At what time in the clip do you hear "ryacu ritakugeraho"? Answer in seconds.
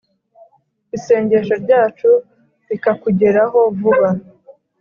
1.63-3.59